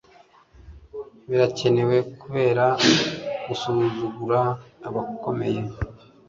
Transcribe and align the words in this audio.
Birakenewe 1.29 1.95
kubera 2.21 2.65
gusuzugura 3.47 4.39
abakomeye 4.87 5.61